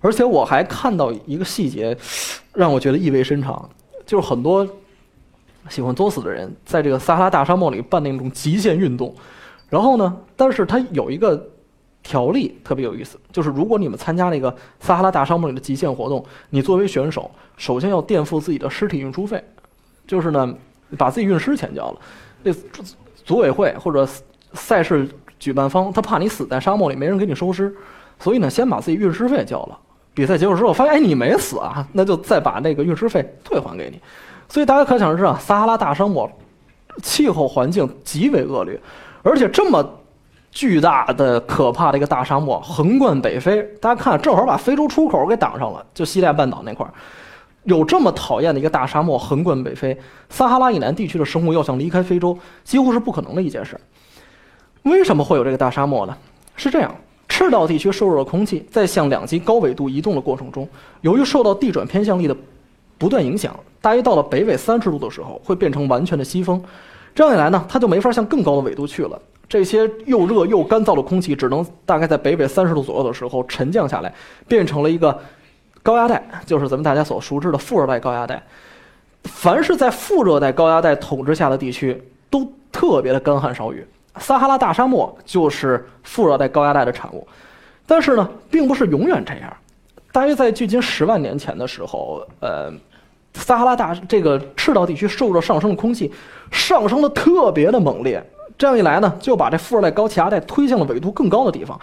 [0.00, 1.96] 而且我还看到一个细节，
[2.54, 3.68] 让我觉得意味深长，
[4.06, 4.66] 就是很多
[5.68, 9.14] 喜欢作死的人在这个撒哈拉大沙漠里办那种极限运动，
[9.68, 11.48] 然后呢，但是它有一个。
[12.00, 19.42] 条例特别有意思，就是如果你们参加那个撒哈拉大沙漠里的极限活动，你作为选手，首先要垫付自己的尸体运输费，
[20.06, 20.54] 就是呢，
[20.96, 22.00] 把自己运尸钱交了。
[22.44, 22.52] 那
[23.26, 24.08] 组委会或者
[24.58, 27.74] 赛事举办方，他怕你死在沙漠里，没人给你收尸，
[28.18, 29.78] 所以呢，先把自己运尸费交了。
[30.12, 34.00] 比赛结束之后，发现哎你没死啊，那就再把那个运尸费退还给你。
[34.48, 36.30] 所以大家可想而知啊，撒哈拉大沙漠
[37.02, 38.78] 气候环境极为恶劣，
[39.22, 39.94] 而且这么。
[40.50, 45.84] 巨大的、可怕的一个大沙漠横贯北非，大家看，正好把非洲出口给挡上了。
[45.92, 46.92] 就西奈半岛那块儿，
[47.64, 49.96] 有这么讨厌的一个大沙漠横贯北非，
[50.30, 53.78] 撒哈拉以南地区的生物要想离开非洲，几乎是不可能的一件事。
[54.88, 56.16] 为什么会有这个大沙漠呢？
[56.56, 56.94] 是这样，
[57.28, 60.68] 赤道地区受热的空气在向两极高纬度移动的过程中，
[61.02, 62.36] 由于受到地转偏向力的
[62.96, 66.62] 不断影响，大约到了北纬三十度的时候，会变成完全的西风。
[67.14, 69.20] 这样一来呢，它就没法向更高的纬度去了。
[69.48, 74.12] 这些又热又干燥的空气，只能大概在北纬三十度左右的时候沉降下来，
[74.46, 75.18] 变成了一个
[75.82, 78.42] 高压带，就是咱们大家所熟知的副热带高压带。
[79.24, 83.86] 凡是在副热带高压带统治下的地区，都特别的干旱少雨。
[84.18, 87.26] 撒哈拉大沙漠就是副热带高压带的产物。
[87.86, 89.56] 但是呢，并不是永远这样。
[90.12, 92.72] 大约在距今十万年前的时候，呃，
[93.34, 96.12] 撒哈拉大这个赤道地区受热上升的空气
[96.50, 98.22] 上升的特别的猛烈。
[98.58, 101.78] 这样一来呢，就把这副热带高气压带推向了纬度更高的地方。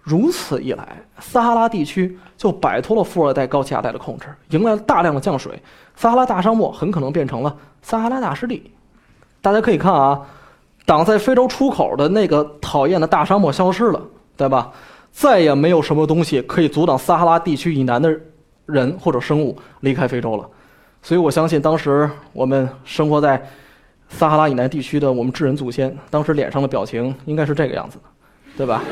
[0.00, 5.62] 如此一来，撒哈拉地区就摆脱了副热带高气压带的控制，迎来了大量的降水。
[5.94, 8.72] 撒哈拉大沙漠很可能变成了撒哈拉大湿地。
[9.40, 10.20] 大家可以看啊，
[10.84, 14.02] 挡在非洲出口的那个讨厌的大沙漠消失了，
[14.36, 14.72] 对吧？
[15.10, 18.14] 再也没有什么东西可以阻挡撒哈拉地区以南的
[18.66, 20.48] 人或者生物离开非洲了。
[21.02, 23.42] 所以我相信，当时我们生活在。
[24.14, 28.02] 撒哈拉以南地区的我们智人祖先，当时脸上的表情应该是这个样子的，
[28.58, 28.82] 对吧？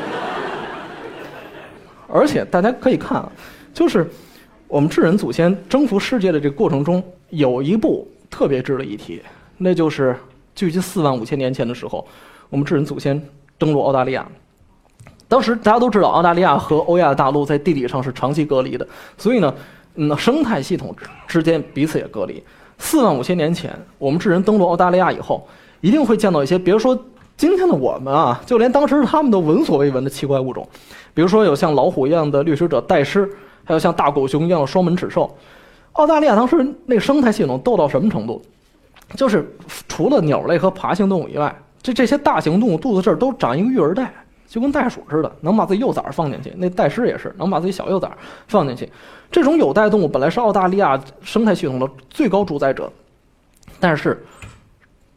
[2.09, 3.31] 而且大家可以看啊，
[3.75, 4.11] 就是
[4.67, 9.21] 我们智人祖先征服世界的这个过程中，有一步特别值得一提，
[9.59, 10.17] 那就是
[10.61, 12.07] 距今四万五千年前的时候，
[12.51, 13.19] 我们智人祖先
[13.57, 14.27] 登陆澳大利亚。
[15.27, 19.55] 当时大家都知道，澳大利亚和欧亚大陆在地理上是长期隔离的，所以呢，
[19.95, 20.95] 嗯，生态系统
[21.27, 22.43] 之间彼此也隔离。
[22.77, 25.49] 四万五千年前，我们智人登陆澳大利亚以后，
[25.81, 26.95] 一定会见到一些，别说
[27.39, 30.69] 今天的我们啊，就连当时他们都闻所未闻的奇怪物种，
[31.15, 33.27] 比如说有像老虎一样的掠食者带狮，
[33.65, 35.35] 还有像大狗熊一样的双门齿兽。
[35.93, 38.43] 澳大利亚当时那生态系统逗到什么程度？
[39.17, 39.57] 就是
[40.01, 44.11] 除了鸟类和爬行动物以外，这这些大型动物肚子这儿都长一个育儿袋。
[44.49, 46.51] 就跟袋鼠似的，能把自己幼崽放进去。
[46.57, 48.11] 那袋狮也是能把自己小幼崽
[48.49, 48.91] 放进去。
[49.31, 52.91] 这种有袋动物本来是澳大利亚生态系统的最高主宰者，
[53.79, 54.25] 但是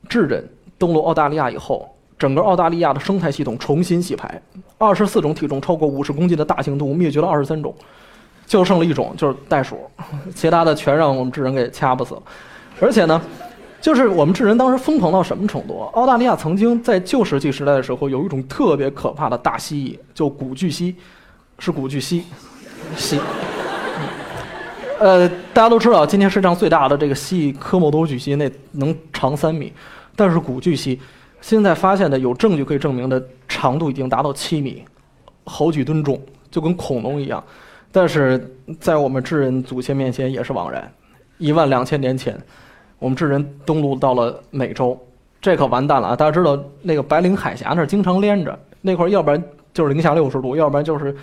[0.09, 0.45] 智人
[0.77, 4.39] 登陆澳大利亚以后，整个澳大利亚的生态系统重新洗牌。
[4.77, 7.73] 二十四种体重超过五十公斤的大型动物灭绝了二十三种，
[8.45, 9.79] 就剩了一种就是袋鼠，
[10.35, 12.15] 其他的全让我们智人给掐不死。
[12.81, 13.19] 而且呢。
[13.83, 15.81] 就是我们智人当时疯狂到什么程度？
[15.91, 20.95] 澳大利亚曾经在旧石器时代的时候，有一种特别可怕的大蜥蜴，叫古巨蜥，
[21.59, 22.23] 是古巨蜥，
[22.95, 23.19] 蜥。
[25.01, 29.73] 呃，大家都知道，今天世界上最大的这个蜥蜴科莫多巨蜥，那能长三米，
[30.15, 30.97] 但是古巨蜥
[31.41, 34.81] 现在发现的有证据可以证明的长度已经达到七米，
[35.43, 36.17] 好几吨重，
[36.49, 37.43] 就跟恐龙一样。
[37.91, 40.89] 但是在我们智人祖先面前也是枉然，
[41.37, 42.41] 一万两千年前。
[43.03, 44.97] 我们智人登陆到了美洲，
[45.41, 46.15] 这可完蛋了啊！
[46.15, 51.13] 大家知道那个白令海峡那儿经常连着那块，要不然就是零下六十度，要不然就是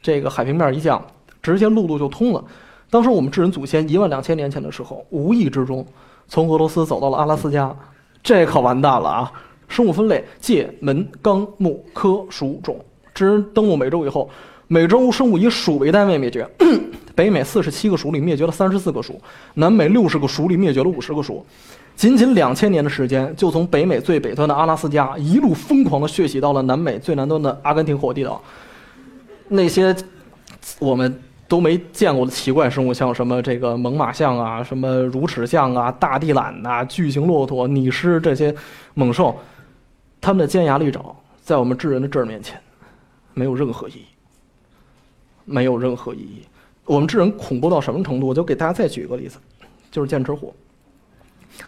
[0.00, 1.04] 这个海平面一降，
[1.42, 2.44] 直接陆路就通了。
[2.88, 5.84] 当时我们智人祖先一万两千年前的时候，无意之中
[6.28, 7.74] 从俄罗斯走到了阿拉斯加，
[8.22, 9.32] 这可完蛋了啊！
[9.66, 12.78] 生物分类：界、门、纲、目、科、属、种。
[13.12, 14.30] 智人登陆美洲以后。
[14.66, 16.48] 美洲生物以属为单位灭绝，
[17.14, 19.20] 北美四十七个属里灭绝了三十四个属，
[19.54, 21.44] 南美六十个属里灭绝了五十个属，
[21.94, 28.42] 仅仅两千年的时间，就从北美最北端的阿拉斯加一路疯狂的血洗到了南美最南端的阿根廷火地岛。
[29.48, 29.94] 那些
[30.78, 38.52] 我们都没见过的奇怪生物，像什么这个猛犸象啊，什么乳齿象啊，大地懒呐，巨型骆驼、拟狮这些
[38.94, 39.38] 猛兽，
[40.20, 42.58] 它们的尖牙利爪在我们智人的这儿面前
[43.34, 44.06] 没有任何意义。
[45.44, 46.42] 没有任何意义。
[46.86, 48.26] 我们智人恐怖到什么程度？
[48.26, 49.38] 我就给大家再举一个例子，
[49.90, 50.54] 就是剑齿虎。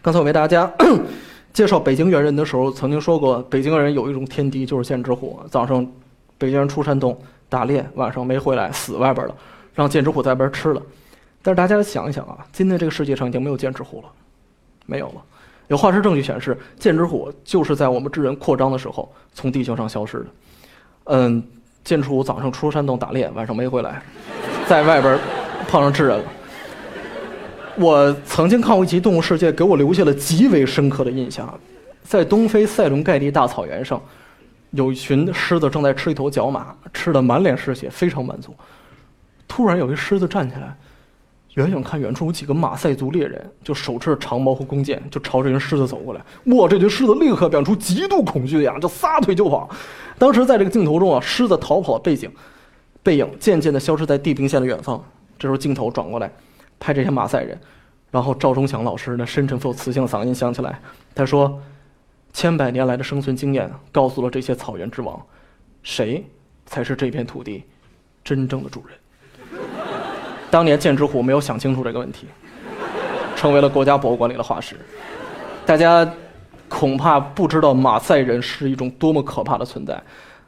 [0.02, 0.70] 刚才我为大家
[1.54, 5.40] 介绍北京猿人的时候，曾经说过，北京人有一种天敌，就是剑齿虎。
[5.50, 5.86] 早上
[6.36, 9.34] 北京人出山洞打猎，晚上没回来，死外边了，
[9.74, 10.82] 让剑齿虎在外边吃了。
[11.42, 14.08] 但是大家想一想啊，今天这个世界上已经没有剑齿虎了，
[14.84, 15.22] 没有了。
[15.68, 20.26] 有化石证据显示，剑齿虎就是在我们智人扩张的时候从地球上消失的。
[21.04, 21.42] 嗯。
[21.86, 24.02] 剑齿虎早上出山洞打猎，晚上没回来，
[24.66, 25.16] 在外边
[25.68, 26.24] 碰上智人了。
[27.76, 31.48] 我曾经看过一集《动物世界》，给我留下了极为深刻的印象。
[32.02, 34.02] 在东非塞伦盖蒂大草原上，
[34.72, 38.52] 有一群狮子正在吃一头角马，吃的满脸是血，非常满足。
[39.46, 40.76] 突然有一狮子站起来，
[41.56, 46.20] 远远看远处有几个马赛族猎人，就手持着长矛和弓箭，就朝这群狮子走过来。
[46.54, 46.68] 哇！
[46.68, 49.68] 这群狮子立刻表现出极度恐惧的样子，就撒腿就跑。
[50.18, 52.30] 当时在这个镜头中啊，狮子逃跑的背景，
[53.02, 55.02] 背影渐渐地消失在地平线的远方。
[55.38, 56.30] 这时候镜头转过来，
[56.78, 57.58] 拍这些马赛人，
[58.10, 60.78] 然后赵忠祥老师那深沉富有磁性的嗓音响起来，
[61.14, 61.58] 他说
[62.34, 65.18] ：“千百年来的生存经验告诉了这些草原之王，
[65.82, 66.22] 谁
[66.66, 67.64] 才是这片土地
[68.22, 68.94] 真正的主人？”
[70.56, 72.26] 当年剑齿虎没有想清楚这个问题，
[73.36, 74.74] 成为了国家博物馆里的化石。
[75.66, 76.08] 大家。
[76.68, 79.96] 恐怕不知道马赛人是一种多么可怕的存在。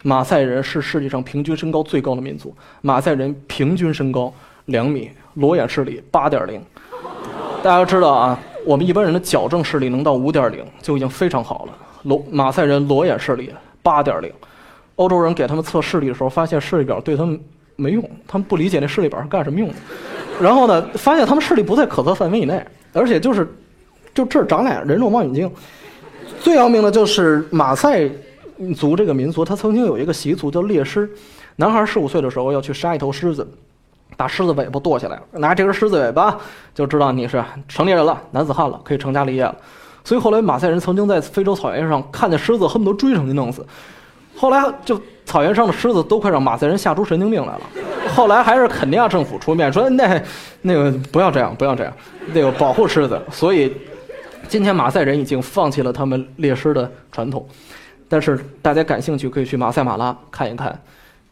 [0.02, 2.52] 马赛人是世界上平均身高最高的民族。
[2.80, 4.34] 马赛人平均身高
[4.64, 6.60] 两米，裸眼视力八点零。
[7.62, 8.36] 大家知道啊，
[8.66, 11.72] 我们一般人的矫正视力能到五点零就已经非常好了。
[12.02, 14.32] 裸马赛人裸眼视力八点零。
[14.96, 17.40] 欧洲人给他们测视力的时候，发现视力表对他们
[17.80, 19.74] 没用，他们不理解那视力表是干什么用的。
[20.40, 22.60] 然后呢，发现他们视力不在可测范围以内，
[22.92, 23.48] 而且就是
[24.12, 25.48] 就这儿长俩人肉望远镜。
[26.40, 28.08] 最要命的就是马赛
[28.76, 31.08] 族这个民族，他曾经有一个习俗叫猎狮。
[31.54, 33.46] 男孩十五岁的时候要去杀一头狮子，
[34.16, 36.36] 把狮子尾巴剁下来，拿这根狮子尾巴
[36.74, 39.56] 就知道你是成年人了，男子汉了，可以成家立业了。
[40.04, 43.64] 所以后来马赛人曾经在非洲草原上看见狮子，恨不得追上去弄死。
[44.38, 47.60] 后来就草原上的狮子都快让马赛人吓出神经病来了。
[48.14, 50.22] 后来还是肯尼亚政府出面说：“那
[50.62, 51.92] 那个不要这样，不要这样，
[52.32, 53.72] 那个保护狮子。”所以。
[54.48, 57.46] 今天马赛人已经放弃了他们猎狮的传统，
[58.08, 60.80] 但是大家感兴趣可以去马赛马拉看一看，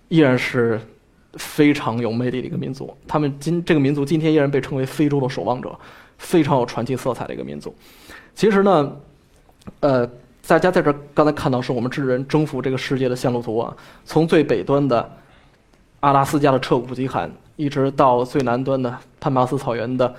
[0.09, 0.79] 依然是
[1.35, 2.95] 非常有魅力的一个民族。
[3.09, 5.75] 他们今这个民族今天依然被称为非洲的守望者，
[6.19, 7.75] 非常有传奇色彩的一个民族。
[8.35, 8.93] 其实呢，
[9.81, 10.07] 呃，
[10.47, 15.11] 大家在这儿刚才看到是我们智人征服这个世界的线路图啊，从最北端的
[16.01, 20.15] 阿拉斯加的彻骨极寒，一直到最南端的潘巴斯草原的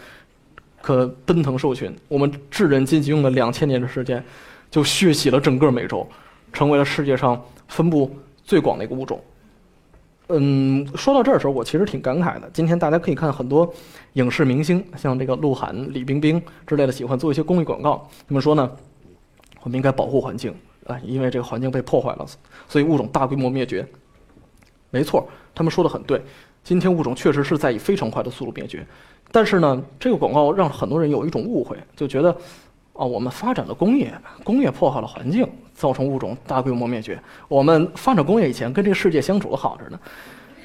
[0.82, 4.22] 可奔腾兽群，我们智人仅仅用了两千年的时间，
[4.70, 6.06] 就血洗了整个美洲，
[6.52, 8.14] 成为了世界上分布
[8.44, 9.22] 最广的一个物种。
[10.28, 12.50] 嗯，说到这儿的时候，我其实挺感慨的。
[12.52, 13.74] 今天大家可以看很多
[14.14, 18.10] 影视明星，像这个鹿晗、李冰冰之类的，喜欢做一些公益广告。
[18.28, 18.70] 他们说呢，
[19.68, 20.56] 我们应该保护环境
[20.86, 22.26] 啊，因为这个环境被破坏了，
[22.70, 23.86] 所以物种大规模灭绝。
[24.92, 26.22] 没错，他们说的很对。
[26.64, 28.88] 今天物种确实是在以非常快的速度灭绝，
[29.30, 32.34] 但是呢，这个广告让很多人有一种误会，就觉得，
[32.94, 34.14] 哦，我们发展了工业，
[34.46, 35.46] 工业破坏了环境。
[35.74, 37.22] 造成物种大规模灭绝。
[37.48, 40.00] 我们发展工业以前跟这个世界相处的好着呢，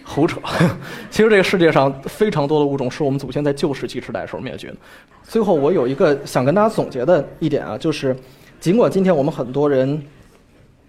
[0.07, 0.41] 胡扯！
[1.11, 4.77] 其实这个世界上非常多的物种是我们祖先在旧石器时代的时候灭绝的。
[5.23, 8.17] 最后我有一个想跟大家总结的一点啊，就是
[8.63, 10.01] 尽管今天我们很多人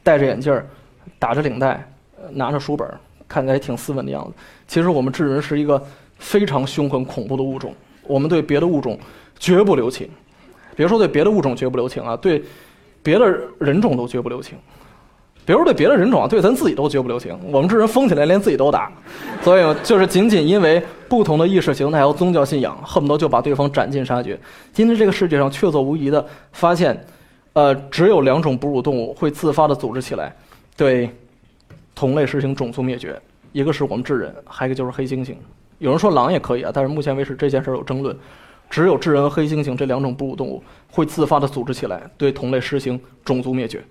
[0.04, 0.64] 戴着眼镜儿、
[1.18, 1.84] 打着领带、
[2.30, 2.88] 拿着书本，
[3.28, 4.34] 看起来挺斯文的样子，
[4.68, 5.84] 其实我们智人是一个
[6.20, 7.74] 非常凶狠恐怖的物种。
[8.04, 9.00] 我们对别的物种
[9.40, 10.08] 绝不留情，
[10.76, 12.44] 别说对别的物种绝不留情啊，对。
[13.02, 14.58] 别的人种都绝不留情，
[15.44, 17.38] 别说对别的人种啊，对咱自己都绝不留情。
[17.52, 18.90] 我们这人疯起来连自己都打，
[19.42, 24.40] 所以就是仅仅因为不同的意识形态和宗教信仰，恨不得就把对方斩尽杀绝。
[24.72, 26.98] 今天这个世界上确凿无疑的发现，
[27.54, 30.36] 呃，只有两种哺乳动物会自发的组织起来，
[30.76, 31.10] 对
[31.96, 33.20] 同类实行种族灭绝，
[33.52, 35.36] 一个是我们智人，还有一个就是黑猩猩。
[35.80, 38.18] 有人说狼也可以啊，但是目前为止这件事有争论。
[38.70, 43.84] 只有智人和黑猩猩这两种哺乳动物会自发地组织起来，对同类实行种族灭绝。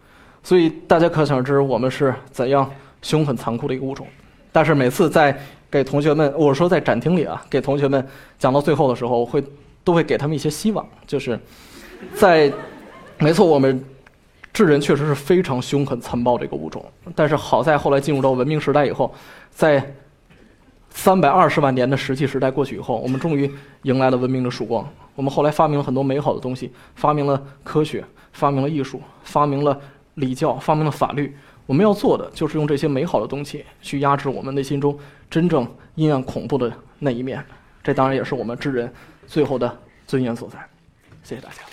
[0.42, 2.68] 所以大家可想而知，我们是怎样
[3.00, 4.04] 凶狠残酷的一个物种。
[4.50, 5.38] 但是每次在
[5.70, 8.04] 给同学们，我说在展厅里啊，给同学们
[8.40, 9.44] 讲到最后的时候，我会
[9.84, 11.38] 都会给他们一些希望，就是
[12.16, 12.52] 在
[13.22, 13.84] 没错，我们
[14.52, 16.84] 智人确实是非常凶狠残暴的一个物种。
[17.14, 19.14] 但是好在后来进入到文明时代以后，
[19.50, 19.94] 在
[20.90, 23.50] 三百二十万年的石器时代过去以后，我们终于
[23.82, 24.86] 迎来了文明的曙光。
[25.14, 29.78] 我们后来发明了很多美好的东西，发明了科学，发明了艺术，发明了
[30.14, 31.34] 礼教，发明了法律。
[31.64, 34.98] 我们要做的就是用这些美好的东西去压制我们内心中
[35.30, 37.42] 真正阴暗恐怖的那一面。
[37.82, 38.92] 这当然也是我们智人
[39.26, 40.58] 最后的尊严所在。
[41.22, 41.71] 谢谢大家。